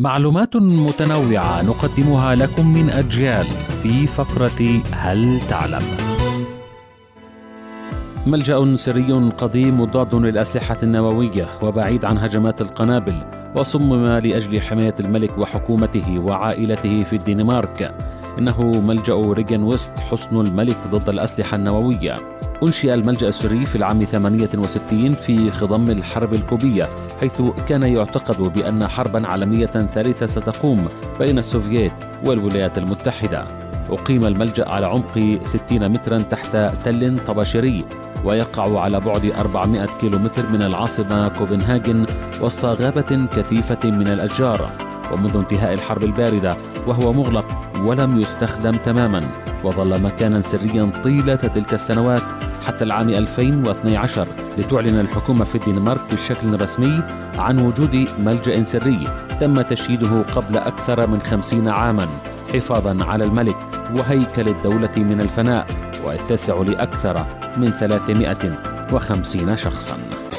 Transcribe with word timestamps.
معلومات 0.00 0.56
متنوعة 0.56 1.62
نقدمها 1.62 2.34
لكم 2.34 2.74
من 2.74 2.90
أجيال 2.90 3.46
في 3.82 4.06
فقرة 4.06 4.80
هل 4.92 5.40
تعلم؟ 5.40 5.82
ملجأ 8.26 8.76
سري 8.76 9.12
قديم 9.38 9.80
مضاد 9.80 10.14
للأسلحة 10.14 10.76
النووية 10.82 11.48
وبعيد 11.62 12.04
عن 12.04 12.18
هجمات 12.18 12.60
القنابل 12.60 13.22
وصمم 13.56 14.06
لأجل 14.06 14.60
حماية 14.60 14.94
الملك 15.00 15.38
وحكومته 15.38 16.18
وعائلته 16.18 17.04
في 17.04 17.16
الدنمارك 17.16 17.94
إنه 18.40 18.60
ملجأ 18.60 19.14
ريجن 19.14 19.62
ويست 19.62 19.98
حصن 19.98 20.40
الملك 20.40 20.76
ضد 20.90 21.08
الأسلحة 21.08 21.56
النووية. 21.56 22.16
أنشئ 22.62 22.94
الملجأ 22.94 23.28
السري 23.28 23.66
في 23.66 23.76
العام 23.76 24.04
68 24.04 25.12
في 25.12 25.50
خضم 25.50 25.90
الحرب 25.90 26.34
الكوبية 26.34 26.88
حيث 27.20 27.42
كان 27.68 27.82
يعتقد 27.82 28.42
بأن 28.42 28.88
حربا 28.88 29.26
عالمية 29.26 29.66
ثالثة 29.66 30.26
ستقوم 30.26 30.84
بين 31.18 31.38
السوفييت 31.38 31.92
والولايات 32.26 32.78
المتحدة. 32.78 33.46
أقيم 33.90 34.24
الملجأ 34.24 34.68
على 34.68 34.86
عمق 34.86 35.38
60 35.44 35.88
مترا 35.88 36.18
تحت 36.18 36.56
تل 36.56 37.18
طباشيري 37.18 37.84
ويقع 38.24 38.80
على 38.80 39.00
بعد 39.00 39.32
400 39.38 39.86
كيلومتر 40.00 40.42
من 40.52 40.62
العاصمة 40.62 41.28
كوبنهاجن 41.28 42.06
وسط 42.40 42.64
غابة 42.64 43.28
كثيفة 43.36 43.90
من 43.90 44.08
الأشجار. 44.08 44.70
ومنذ 45.12 45.36
انتهاء 45.36 45.72
الحرب 45.72 46.04
الباردة 46.04 46.56
وهو 46.86 47.12
مغلق 47.12 47.69
ولم 47.84 48.20
يستخدم 48.20 48.70
تماما 48.70 49.20
وظل 49.64 50.02
مكانا 50.02 50.40
سريا 50.42 50.92
طيلة 51.04 51.34
تلك 51.34 51.74
السنوات 51.74 52.22
حتى 52.66 52.84
العام 52.84 53.08
2012 53.08 54.28
لتعلن 54.58 55.00
الحكومة 55.00 55.44
في 55.44 55.54
الدنمارك 55.54 56.00
بشكل 56.12 56.60
رسمي 56.62 57.02
عن 57.38 57.58
وجود 57.58 58.06
ملجأ 58.18 58.64
سري 58.64 59.04
تم 59.40 59.62
تشييده 59.62 60.22
قبل 60.22 60.58
أكثر 60.58 61.06
من 61.06 61.20
خمسين 61.22 61.68
عاما 61.68 62.08
حفاظا 62.54 63.04
على 63.04 63.24
الملك 63.24 63.56
وهيكل 63.98 64.48
الدولة 64.48 64.92
من 64.96 65.20
الفناء 65.20 65.66
ويتسع 66.06 66.54
لأكثر 66.54 67.26
من 67.56 67.66
350 67.66 69.56
شخصاً. 69.56 70.29